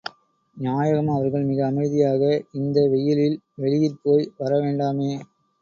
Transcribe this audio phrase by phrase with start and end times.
[0.57, 5.13] நாயகம் அவர்கள் மிக அமைதியாக இந்த வெய்யிலில் வெளியிற் போய் வர வேண்டாமே!